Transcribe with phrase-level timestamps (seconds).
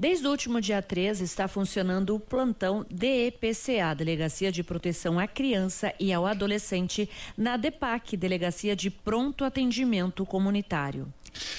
[0.00, 5.92] Desde o último dia 13 está funcionando o plantão DEPCA, Delegacia de Proteção à Criança
[5.98, 11.12] e ao Adolescente, na DEPAC, Delegacia de Pronto Atendimento Comunitário.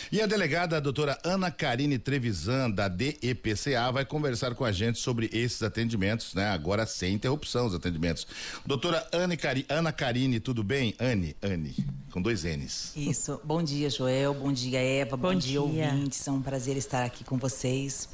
[0.10, 5.00] E a delegada a doutora Ana Karine Trevisan, da DEPCA, vai conversar com a gente
[5.00, 6.48] sobre esses atendimentos, né?
[6.48, 8.26] Agora sem interrupção os atendimentos.
[8.66, 10.96] Doutora Ana, Cari, Ana Karine, tudo bem?
[10.98, 11.76] Anne, Anne,
[12.10, 12.94] com dois N's.
[12.96, 13.40] Isso.
[13.44, 14.34] Bom dia, Joel.
[14.34, 15.18] Bom dia, Eva.
[15.18, 15.52] Bom, Bom dia.
[15.52, 16.26] dia, ouvintes.
[16.26, 18.08] É um prazer estar aqui com vocês.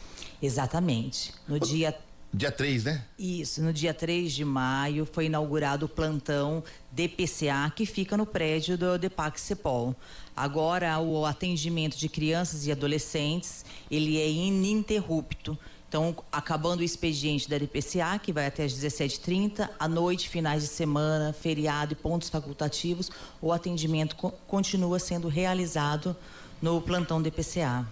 [0.45, 1.33] Exatamente.
[1.47, 1.95] No dia
[2.35, 3.01] Dia 3, né?
[3.17, 8.77] Isso, no dia 3 de maio foi inaugurado o plantão DPCA que fica no prédio
[8.77, 9.95] do Depac Cepol.
[10.35, 15.57] Agora o atendimento de crianças e adolescentes, ele é ininterrupto.
[15.87, 20.67] Então, acabando o expediente da DPCA, que vai até às 17h30, à noite, finais de
[20.67, 23.09] semana, feriado e pontos facultativos,
[23.41, 26.13] o atendimento co continua sendo realizado
[26.61, 27.85] no plantão DPCA.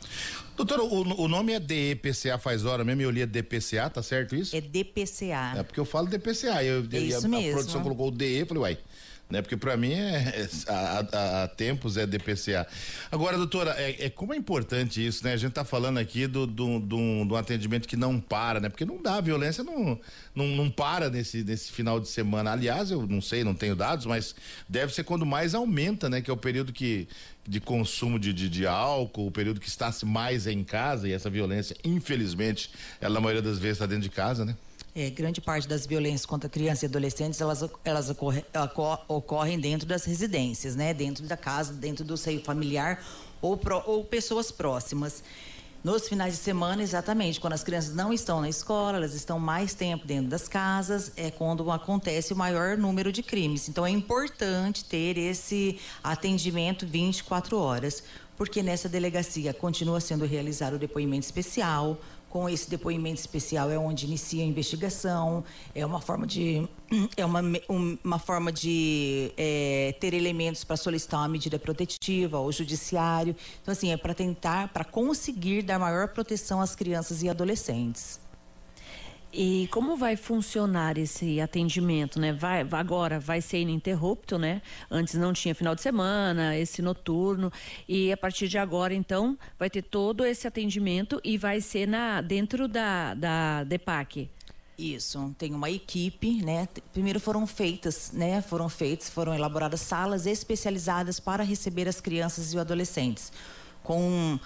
[0.55, 4.55] Doutor, o, o, nome é DPCA faz hora mesmo, eu li DPCA, tá certo isso?
[4.55, 5.53] É DPCA.
[5.57, 7.49] É porque eu falo DPCA, eu, é isso a, mesmo.
[7.49, 8.77] a produção colocou o DE, eu falei, uai,
[9.33, 9.41] né?
[9.41, 12.67] Porque para mim é, há, tempos é DPCA.
[13.11, 15.33] Agora, doutora, é, é, como é importante isso, né?
[15.33, 18.69] A gente tá falando aqui do, do, do, do atendimento que não para, né?
[18.69, 19.99] Porque não dá, a violência não,
[20.35, 22.51] não, não para nesse, nesse final de semana.
[22.51, 24.35] Aliás, eu não sei, não tenho dados, mas
[24.69, 26.21] deve ser quando mais aumenta, né?
[26.21, 27.07] Que é o período que
[27.45, 31.29] de consumo de, de, de, álcool, o período que está mais em casa e essa
[31.29, 32.69] violência, infelizmente,
[33.01, 34.55] ela na maioria das vezes está dentro de casa, né?
[34.95, 38.45] É, grande parte das violências contra crianças e adolescentes, elas, elas ocorre,
[39.07, 40.93] ocorrem dentro das residências, né?
[40.93, 43.03] Dentro da casa, dentro do seio familiar
[43.41, 45.23] ou, pro, ou pessoas próximas.
[45.83, 49.73] Nos finais de semana, exatamente, quando as crianças não estão na escola, elas estão mais
[49.73, 53.67] tempo dentro das casas, é quando acontece o maior número de crimes.
[53.67, 58.01] Então é importante ter esse atendimento 24 horas,
[58.37, 61.99] porque nessa delegacia continua sendo realizado o depoimento especial,
[62.33, 65.43] com esse depoimento especial é onde inicia a investigação,
[65.75, 66.67] é uma forma de
[67.15, 67.41] é uma,
[68.03, 73.35] uma forma de é, ter elementos para solicitar uma medida protetiva ao judiciário.
[73.61, 78.22] Então assim é para tentar, para conseguir dar maior proteção às crianças e adolescentes.
[79.35, 82.31] E como vai funcionar esse atendimento, né?
[82.31, 84.61] Vai, agora vai ser ininterrupto, né?
[84.91, 87.51] Antes não tinha final de semana, esse noturno.
[87.89, 92.21] E a partir de agora, então, vai ter todo esse atendimento e vai ser na,
[92.21, 94.29] dentro da, da DEPAC.
[94.77, 96.67] Isso, tem uma equipe, né?
[96.91, 98.39] Primeiro foram feitas, né?
[98.39, 103.31] Foram feitas, foram elaboradas salas especializadas para receber as crianças e os adolescentes,
[103.83, 104.39] com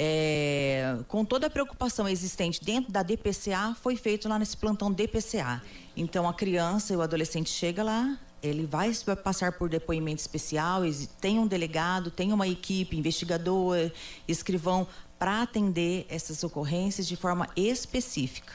[0.00, 5.60] é, com toda a preocupação existente dentro da DPCA, foi feito lá nesse plantão DPCA.
[5.96, 8.92] Então, a criança e o adolescente chega lá, ele vai
[9.24, 10.82] passar por depoimento especial,
[11.20, 13.90] tem um delegado, tem uma equipe, investigador,
[14.28, 14.86] escrivão,
[15.18, 18.52] para atender essas ocorrências de forma específica.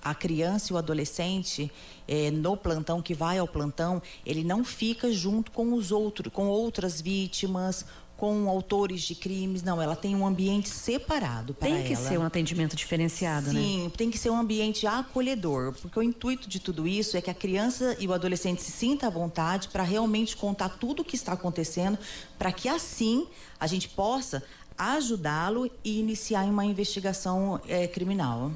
[0.00, 1.72] A criança e o adolescente
[2.06, 6.46] é, no plantão que vai ao plantão, ele não fica junto com os outros, com
[6.46, 7.84] outras vítimas,
[8.24, 11.76] com autores de crimes, não, ela tem um ambiente separado para ela.
[11.76, 12.08] Tem que ela.
[12.08, 13.60] ser um atendimento diferenciado, Sim, né?
[13.60, 17.30] Sim, tem que ser um ambiente acolhedor, porque o intuito de tudo isso é que
[17.30, 21.16] a criança e o adolescente se sinta à vontade para realmente contar tudo o que
[21.16, 21.98] está acontecendo,
[22.38, 23.26] para que assim
[23.60, 24.42] a gente possa
[24.78, 28.50] ajudá-lo e iniciar uma investigação é, criminal.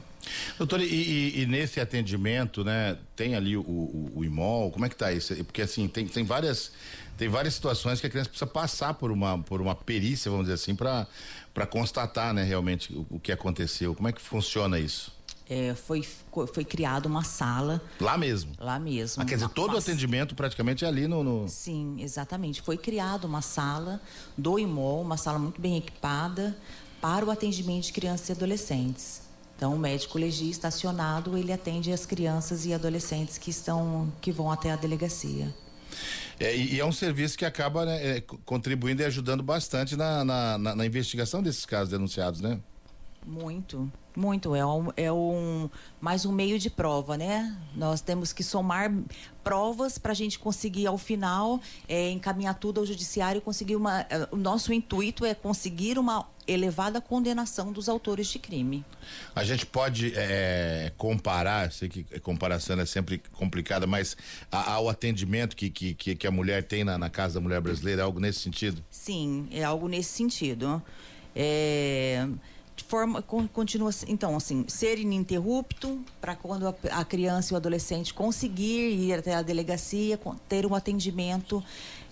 [0.56, 4.88] Doutor, e, e, e, nesse atendimento, né, tem ali o, o, o IMOL, como é
[4.88, 5.34] que tá isso?
[5.44, 6.72] Porque assim, tem, tem várias
[7.18, 10.54] tem várias situações que a criança precisa passar por uma, por uma perícia, vamos dizer
[10.54, 13.92] assim, para constatar, né, realmente o, o, que aconteceu.
[13.92, 15.12] Como é que funciona isso?
[15.50, 16.06] É, foi,
[16.54, 17.82] foi criada uma sala.
[17.98, 18.52] Lá mesmo?
[18.58, 19.20] Lá mesmo.
[19.20, 22.62] Ah, quer dizer, todo o atendimento praticamente é ali no, no, Sim, exatamente.
[22.62, 24.00] Foi criada uma sala
[24.36, 26.56] do IMOL, uma sala muito bem equipada
[27.00, 29.27] para o atendimento de crianças e adolescentes.
[29.58, 34.52] Então, o médico legista acionado, ele atende as crianças e adolescentes que estão, que vão
[34.52, 35.52] até a delegacia.
[36.38, 40.58] É, e, é um serviço que acaba né, é, contribuindo e ajudando bastante na, na,
[40.58, 42.60] na, na, investigação desses casos denunciados, né?
[43.26, 44.54] Muito, muito.
[44.54, 45.68] É um, é um
[46.00, 47.52] mais um meio de prova, né?
[47.74, 48.94] Nós temos que somar
[49.42, 54.02] provas para a gente conseguir, ao final, é, encaminhar tudo ao judiciário e conseguir uma.
[54.02, 58.84] É, o nosso intuito é conseguir uma elevada condenação dos autores de crime.
[59.34, 64.16] A gente pode é, comparar, sei que a comparação é sempre complicada, mas
[64.50, 68.04] ao atendimento que, que, que a mulher tem na, na Casa da Mulher Brasileira, é
[68.04, 68.82] algo nesse sentido?
[68.90, 70.82] Sim, é algo nesse sentido.
[71.36, 72.26] É
[72.86, 78.90] forma continua então assim ser ininterrupto para quando a, a, criança e o adolescente conseguir
[78.90, 80.18] ir até a delegacia
[80.48, 81.62] ter um atendimento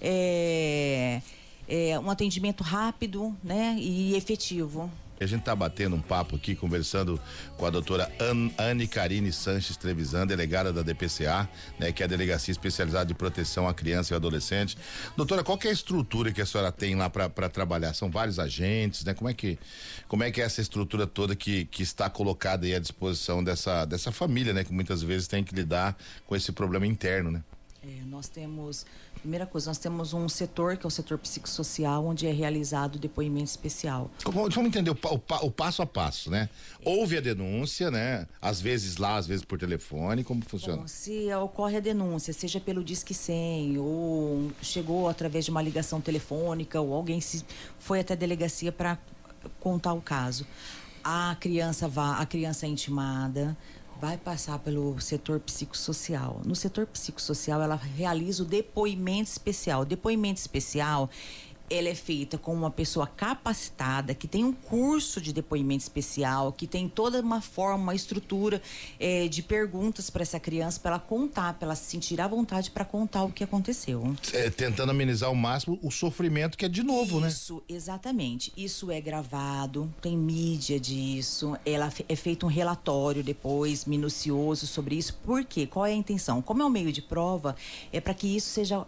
[0.01, 1.21] é,
[1.69, 7.21] é, um atendimento rápido né e efetivo a gente está batendo um papo aqui, conversando
[7.57, 11.49] com a doutora An Anne Karine Sanches Trevisan, delegada da DPCA,
[11.79, 14.77] né, que é a Delegacia Especializada de Proteção à Criança e Adolescente.
[15.17, 17.95] Doutora, qual é a estrutura que a senhora tem lá para trabalhar?
[17.95, 19.15] São vários agentes, né?
[19.15, 19.59] Como é que,
[20.07, 23.85] como é que é essa estrutura toda que, que está colocada aí à disposição dessa,
[23.85, 24.65] dessa família, né?
[24.65, 25.97] Que muitas vezes tem que lidar
[26.27, 27.43] com esse problema interno, né?
[27.89, 28.85] É, nós temos,
[29.21, 32.99] primeira coisa, nós temos um setor que é o setor psicossocial, onde é realizado o
[32.99, 34.11] depoimento especial.
[34.25, 36.49] Vamos entender o, o, o, passo a passo, né?
[36.85, 38.27] Houve a denúncia, né?
[38.43, 40.79] Às vezes lá, às vezes por telefone, como funciona?
[40.79, 46.01] Bom, se ocorre a denúncia, seja pelo Disque 100 ou chegou através de uma ligação
[46.01, 47.45] telefônica ou alguém se
[47.79, 48.99] foi até a delegacia para
[49.61, 50.45] contar o caso.
[51.05, 53.57] A criança vá, a criança é intimada,
[54.01, 56.41] vai passar pelo setor psicossocial.
[56.45, 59.83] No setor psicossocial, ela realiza o depoimento especial.
[59.83, 61.09] O depoimento especial
[61.69, 66.67] ela é feita com uma pessoa capacitada, que tem um curso de depoimento especial, que
[66.67, 68.63] tem toda uma forma, uma estrutura
[68.99, 72.71] é, de perguntas para essa criança, para ela contar, para ela se sentir à vontade
[72.71, 74.15] para contar o que aconteceu.
[74.33, 77.29] É, tentando amenizar ao máximo o sofrimento que é de novo, Isso, né?
[77.29, 78.53] Isso, exatamente.
[78.57, 85.15] Isso é gravado, tem mídia disso, ela é feito um relatório depois, minucioso sobre isso.
[85.25, 85.67] Por quê?
[85.67, 86.41] Qual é a intenção?
[86.41, 87.57] Como é um meio de prova,
[87.93, 88.81] é para que isso seja,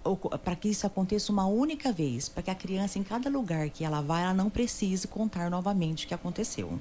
[0.44, 3.82] para que isso aconteça uma única vez, para que a criança, em cada lugar que
[3.82, 6.78] ela vai, ela não precise contar novamente o que aconteceu.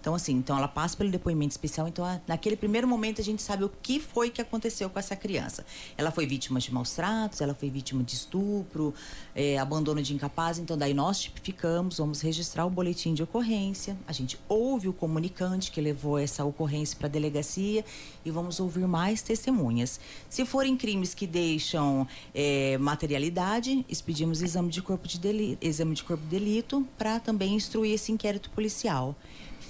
[0.00, 1.86] Então, assim, então ela passa pelo depoimento especial.
[1.86, 5.64] Então, naquele primeiro momento, a gente sabe o que foi que aconteceu com essa criança.
[5.96, 8.94] Ela foi vítima de maus tratos, ela foi vítima de estupro,
[9.34, 10.58] é, abandono de incapaz.
[10.58, 13.96] Então, daí nós tipificamos, vamos registrar o boletim de ocorrência.
[14.06, 17.84] A gente ouve o comunicante que levou essa ocorrência para a delegacia
[18.24, 20.00] e vamos ouvir mais testemunhas.
[20.30, 26.02] Se forem crimes que deixam é, materialidade, expedimos exame de corpo de delito, exame de
[26.02, 29.14] corpo de delito para também instruir esse inquérito policial.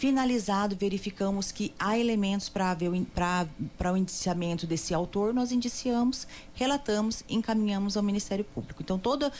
[0.00, 8.02] Finalizado, verificamos que há elementos para o indiciamento desse autor, nós indiciamos, relatamos, encaminhamos ao
[8.02, 8.82] Ministério Público.
[8.82, 9.30] Então, toda,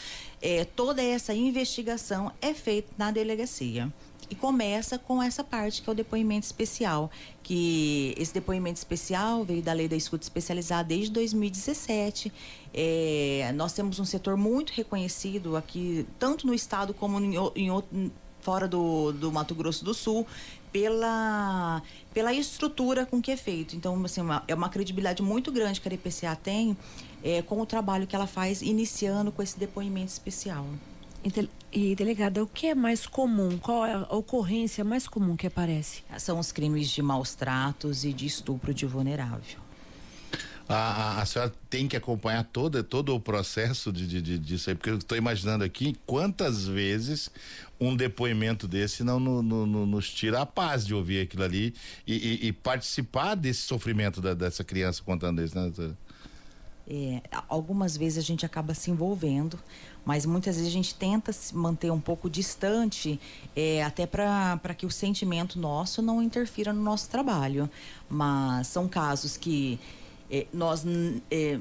[0.42, 3.90] é, toda essa investigação é feita na delegacia.
[4.28, 7.10] E começa com essa parte que é o depoimento especial,
[7.42, 12.30] que esse depoimento especial veio da lei da escuta especializada desde 2017.
[12.74, 18.12] É, nós temos um setor muito reconhecido aqui, tanto no estado como em, em outro
[18.40, 20.26] fora do, do Mato Grosso do Sul
[20.72, 21.82] pela,
[22.12, 23.76] pela estrutura com que é feito.
[23.76, 26.76] Então, assim, uma, é uma credibilidade muito grande que a DPCA tem
[27.22, 30.66] é, com o trabalho que ela faz iniciando com esse depoimento especial.
[31.72, 33.58] E, delegada, o que é mais comum?
[33.58, 36.02] Qual é a ocorrência mais comum que aparece?
[36.19, 39.69] São os crimes de maus tratos e de estupro de vulnerável
[40.72, 44.76] a, a, senhora tem que acompanhar toda, todo o processo de, de, de disso aí,
[44.76, 47.28] porque eu estou imaginando aqui quantas vezes
[47.81, 51.75] um depoimento desse não no, no, no, nos tira a paz de ouvir aquilo ali
[52.06, 55.72] e, e, e participar desse sofrimento da, dessa criança contando isso, né?
[56.93, 59.56] É, algumas vezes a gente acaba se envolvendo,
[60.05, 63.20] mas muitas vezes a gente tenta se manter um pouco distante,
[63.55, 67.70] é, até para que o sentimento nosso não interfira no nosso trabalho.
[68.08, 69.78] Mas são casos que
[70.30, 70.84] é, nós
[71.30, 71.58] é,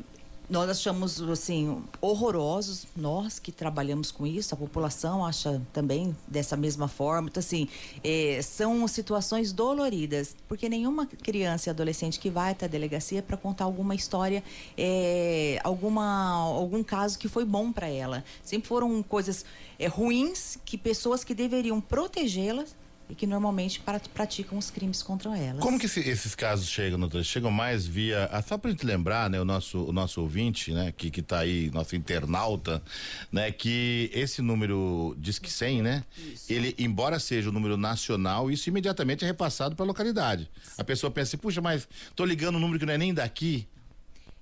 [0.49, 6.87] nós achamos assim horrorosos nós que trabalhamos com isso a população acha também dessa mesma
[6.87, 7.29] forma.
[7.29, 7.67] Então assim
[8.03, 13.37] é, são situações doloridas porque nenhuma criança e adolescente que vai até a delegacia para
[13.37, 14.43] contar alguma história
[14.77, 18.23] é, alguma algum caso que foi bom para ela.
[18.43, 19.45] Sempre foram coisas
[19.77, 22.75] é, ruins que pessoas que deveriam protegê-las
[23.09, 23.81] e que normalmente
[24.13, 25.61] praticam os crimes contra elas.
[25.61, 27.23] Como que esse, esses casos chegam, doutor?
[27.23, 28.29] Chegam mais via.
[28.31, 31.39] Ah, só para gente lembrar, né, o nosso, o nosso ouvinte, né, que, que tá
[31.39, 32.81] aí, nosso internauta,
[33.31, 36.03] né, que esse número diz que 100, né?
[36.17, 36.53] Isso.
[36.53, 40.49] Ele, embora seja o um número nacional, isso imediatamente é repassado para a localidade.
[40.77, 43.67] A pessoa pensa assim, puxa, mas tô ligando um número que não é nem daqui.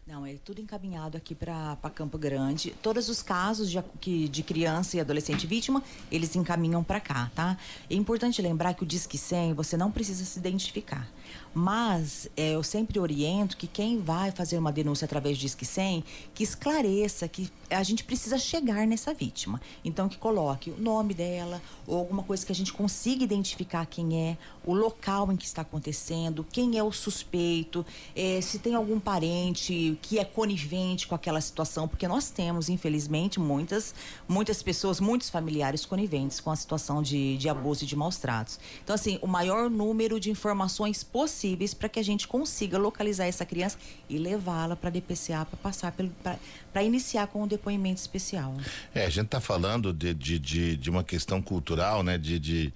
[0.08, 2.74] Não, é tudo encaminhado aqui para Campo Grande.
[2.82, 7.58] Todos os casos de, que, de criança e adolescente vítima, eles encaminham para cá, tá?
[7.90, 11.06] É importante lembrar que o Disque 100, você não precisa se identificar.
[11.54, 16.04] Mas é, eu sempre oriento que quem vai fazer uma denúncia através do Disque 100,
[16.34, 19.60] que esclareça que a gente precisa chegar nessa vítima.
[19.84, 24.30] Então, que coloque o nome dela, ou alguma coisa que a gente consiga identificar quem
[24.30, 29.00] é, o local em que está acontecendo, quem é o suspeito, é, se tem algum
[29.00, 33.94] parente que é conivente com aquela situação, porque nós temos, infelizmente, muitas,
[34.28, 38.60] muitas pessoas, muitos familiares coniventes com a situação de, de abuso e de maus tratos.
[38.84, 43.44] Então, assim, o maior número de informações possíveis para que a gente consiga localizar essa
[43.44, 43.76] criança
[44.08, 45.92] e levá-la para a DPCA para passar
[46.72, 48.56] para iniciar com um depoimento especial.
[48.94, 52.20] É, a gente está falando de, de, de, de, uma questão cultural, né?
[52.20, 52.74] de, de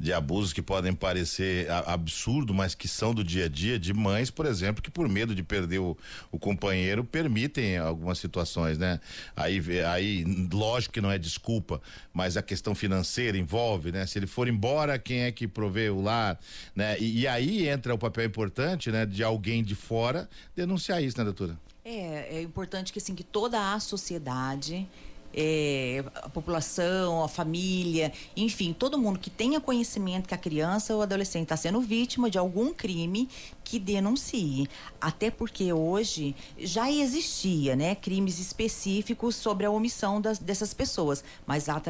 [0.00, 4.30] de abusos que podem parecer absurdo, mas que são do dia a dia, de mães,
[4.30, 5.96] por exemplo, que por medo de perder o,
[6.32, 8.98] o companheiro permitem algumas situações, né?
[9.36, 11.82] Aí, aí, lógico que não é desculpa,
[12.14, 14.06] mas a questão financeira envolve, né?
[14.06, 16.40] Se ele for embora, quem é que provê o lar,
[16.74, 16.98] né?
[16.98, 19.04] E, e aí entra o papel importante, né?
[19.04, 21.58] De alguém de fora denunciar isso, né, doutora?
[21.84, 24.88] É, é importante que assim que toda a sociedade
[25.34, 31.02] é, a população, a família, enfim, todo mundo que tenha conhecimento que a criança ou
[31.02, 33.28] adolescente está sendo vítima de algum crime
[33.64, 34.68] que denuncie.
[35.00, 41.68] Até porque hoje já existia, né, crimes específicos sobre a omissão das, dessas pessoas, mas
[41.68, 41.80] a,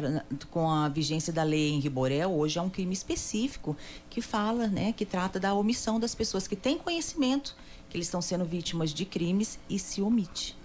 [0.49, 3.75] com a vigência da lei em Riborel, hoje é um crime específico
[4.09, 7.55] que fala, né, que trata da omissão das pessoas que têm conhecimento
[7.89, 10.55] que eles estão sendo vítimas de crimes e se omite.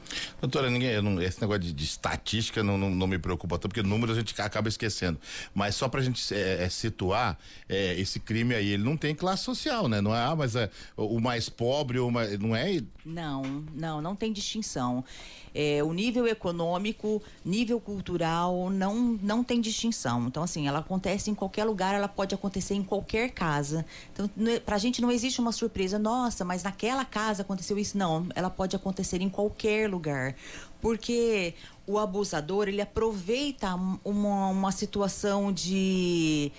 [0.41, 4.17] Doutora, ninguém, esse negócio de, de estatística não, não, não, me preocupa tanto, porque números
[4.17, 5.19] a gente acaba esquecendo.
[5.55, 9.15] Mas só para a gente é, é, situar, é, esse crime aí, ele não tem
[9.15, 10.01] classe social, né?
[10.01, 12.81] Não é, ah, mas é, o mais pobre, mais, não é?
[13.05, 13.43] Não,
[13.75, 15.05] não, não tem distinção.
[15.59, 20.27] É, o nível econômico, nível cultural, não, não tem distinção.
[20.27, 23.87] Então, assim, ela acontece em qualquer lugar, ela pode acontecer em qualquer casa.
[24.13, 27.97] Então, é, para a gente não existe uma surpresa, nossa, mas naquela casa aconteceu isso.
[27.97, 30.35] Não, ela pode acontecer em qualquer lugar.
[30.83, 31.55] Porque
[31.87, 36.53] o abusador, ele aproveita uma, uma situação de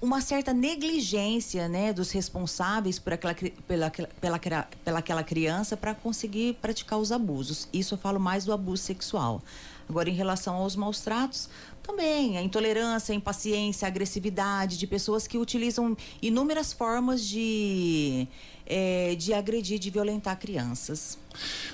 [0.00, 3.34] uma certa negligência né, dos responsáveis por aquela,
[3.68, 4.38] pela, pela,
[4.84, 7.68] pela aquela criança para conseguir praticar os abusos.
[7.72, 9.42] Isso eu falo mais do abuso sexual.
[9.88, 11.48] Agora, em relação aos maus tratos,
[11.90, 18.28] também a intolerância, a impaciência, a agressividade de pessoas que utilizam inúmeras formas de,
[18.64, 21.18] é, de agredir, de violentar crianças.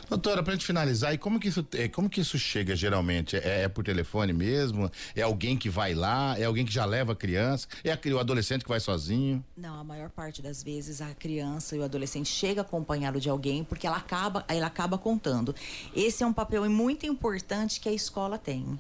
[0.09, 3.37] Doutora, para gente finalizar, e como que isso, é, como que isso chega geralmente?
[3.37, 4.91] É, é, por telefone mesmo?
[5.15, 6.35] É alguém que vai lá?
[6.39, 7.69] É alguém que já leva a criança?
[7.85, 9.45] É aquele, o adolescente que vai sozinho?
[9.57, 13.63] Não, a maior parte das vezes a criança e o adolescente chega acompanhado de alguém
[13.63, 15.55] porque ela acaba, ela acaba contando.
[15.95, 18.79] Esse é um papel muito importante que a escola tem.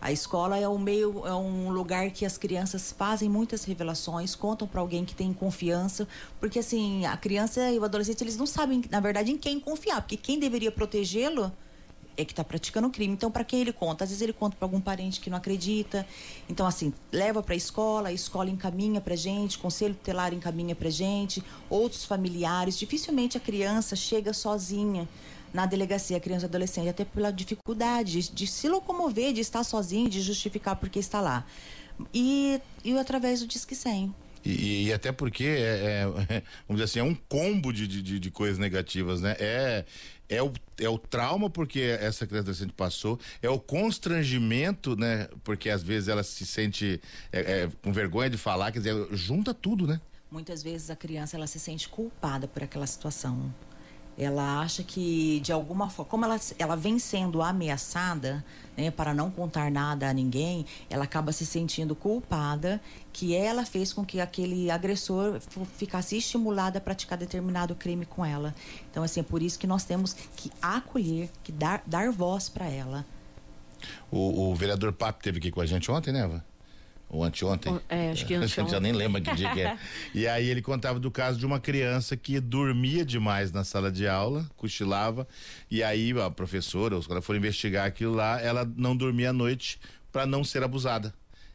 [0.00, 4.68] A escola é um meio, é um lugar que as crianças fazem muitas revelações, contam
[4.68, 6.06] para alguém que tem confiança,
[6.38, 10.02] porque assim, a criança e o adolescente, eles não sabem, na verdade, em quem confiar,
[10.02, 11.50] porque quem deveria protegê-lo
[12.16, 13.12] é que está praticando o crime.
[13.12, 14.04] Então, para quem ele conta?
[14.04, 16.06] Às vezes ele conta para algum parente que não acredita.
[16.48, 20.88] Então, assim, leva para a escola, a escola encaminha para gente, conselho tutelar encaminha para
[20.88, 22.78] gente, outros familiares.
[22.78, 25.06] Dificilmente a criança chega sozinha
[25.56, 30.06] na delegacia criança e adolescente, até pela dificuldade de, de se locomover, de estar sozinho,
[30.06, 31.46] de justificar porque está lá.
[32.12, 34.14] E, e através do Disque 100.
[34.44, 36.04] E, e, até porque é, é,
[36.68, 39.34] vamos dizer assim, é um combo de, de, de, coisas negativas, né?
[39.40, 39.84] É,
[40.28, 45.26] é, o, é o trauma porque essa criança adolescente passou, é o constrangimento, né?
[45.42, 47.00] Porque às vezes ela se sente
[47.32, 49.98] é, é, com vergonha de falar, quer dizer, junta tudo, né?
[50.30, 53.50] Muitas vezes a criança ela se sente culpada por aquela situação.
[54.18, 58.42] Ela acha que, de alguma forma, como ela, ela vem sendo ameaçada,
[58.76, 62.80] né, para não contar nada a ninguém, ela acaba se sentindo culpada
[63.12, 65.40] que ela fez com que aquele agressor
[65.76, 68.54] ficasse estimulado a praticar determinado crime com ela.
[68.90, 72.66] Então, assim, é por isso que nós temos que acolher, que dar, dar voz para
[72.66, 73.04] ela.
[74.10, 76.44] O, o vereador Papo teve aqui com a gente ontem, né, Eva?
[77.16, 77.78] Ou anteontem.
[77.88, 78.68] É, acho que anteontem.
[78.68, 79.76] já nem lembra que dia que é.
[80.14, 84.06] E aí ele contava do caso de uma criança que dormia demais na sala de
[84.06, 85.26] aula, cochilava,
[85.70, 89.78] e aí a professora, os caras foram investigar aquilo lá, ela não dormia à noite
[90.12, 91.12] para não ser abusada.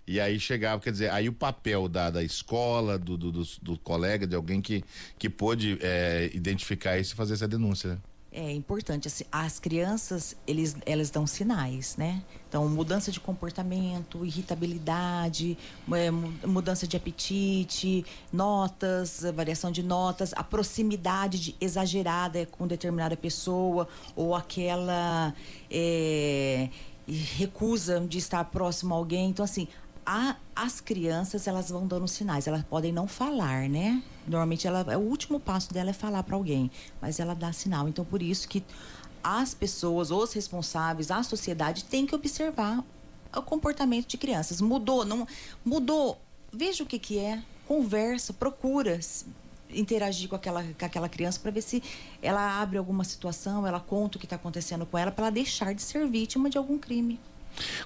[0.07, 3.77] E aí chegava, quer dizer, aí o papel da, da escola, do, do, do, do
[3.77, 4.83] colega, de alguém que,
[5.17, 7.97] que pôde é, identificar isso e fazer essa denúncia, né?
[8.31, 9.07] É importante.
[9.07, 12.23] Assim, as crianças, eles, elas dão sinais, né?
[12.47, 15.57] Então, mudança de comportamento, irritabilidade,
[15.91, 16.09] é,
[16.47, 24.33] mudança de apetite, notas, variação de notas, a proximidade de, exagerada com determinada pessoa, ou
[24.33, 25.33] aquela
[25.69, 26.69] é,
[27.07, 29.29] recusa de estar próximo a alguém.
[29.29, 29.67] Então, assim,
[30.05, 34.01] a, as crianças elas vão dando sinais, elas podem não falar, né?
[34.25, 36.69] Normalmente ela, o último passo dela é falar para alguém,
[37.01, 37.87] mas ela dá sinal.
[37.87, 38.63] Então por isso que
[39.23, 42.83] as pessoas, os responsáveis, a sociedade tem que observar
[43.35, 44.61] o comportamento de crianças.
[44.61, 45.27] Mudou, não
[45.63, 46.19] mudou.
[46.51, 48.99] Veja o que que é, conversa, procura
[49.73, 51.81] interagir com aquela, com aquela criança para ver se
[52.21, 55.73] ela abre alguma situação, ela conta o que está acontecendo com ela para ela deixar
[55.73, 57.19] de ser vítima de algum crime.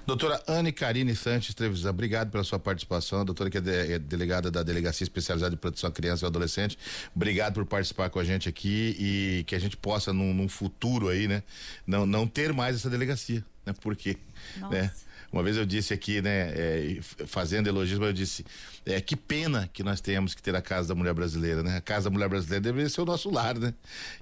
[0.06, 3.24] Doutora Anne Karine Sanches Trevisan, obrigado pela sua participação.
[3.24, 6.78] doutora que é, de, é, delegada da Delegacia Especializada de Proteção à Criança e Adolescente,
[7.14, 11.08] obrigado por participar com a gente aqui e que a gente possa, num, num futuro
[11.08, 11.42] aí, né,
[11.86, 14.16] não, não ter mais essa delegacia, né, porque,
[14.70, 14.90] né,
[15.32, 18.44] uma vez eu disse aqui, né, é, fazendo elogios, eu disse,
[18.84, 21.76] é, que pena que nós temos que ter a Casa da Mulher Brasileira, né?
[21.76, 23.74] A Casa da Mulher Brasileira deveria ser o nosso lar, né?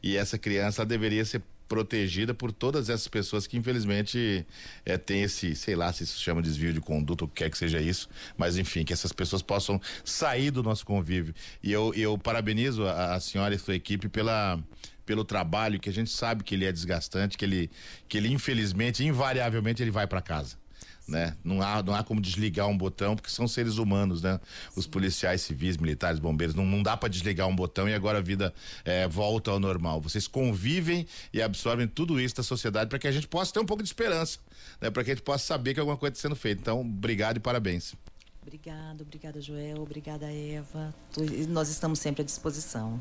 [0.03, 4.47] E essa criança deveria ser protegida por todas essas pessoas que infelizmente
[4.85, 7.81] é, tem esse, sei lá se isso chama desvio de conduta ou quer que seja
[7.81, 11.35] isso, mas enfim, que essas pessoas possam sair do nosso convívio.
[11.63, 14.59] E eu, eu parabenizo a, a senhora e sua equipe pela
[15.07, 17.71] pelo trabalho que a gente sabe que ele é desgastante, que ele
[18.09, 20.64] que ele infelizmente, invariavelmente ele vai para casa
[21.07, 21.37] né?
[21.45, 24.41] Não há, não há como desligar um botão, porque são seres humanos, né?
[24.77, 28.21] Os policiais civis, militares, bombeiros, não, não dá para desligar um botão e agora a
[28.21, 28.53] vida
[28.85, 30.01] é, volta ao normal.
[30.01, 33.67] Vocês convivem e absorvem tudo isso da sociedade para que a gente possa ter um
[33.67, 34.39] pouco de esperança,
[34.81, 34.91] né?
[34.91, 36.61] Para que a gente possa saber que alguma coisa está sendo feita.
[36.61, 37.95] Então, obrigado e parabéns.
[38.43, 40.95] Obrigado, obrigada, Joel, obrigada, Eva.
[41.49, 43.01] Nós estamos sempre à disposição.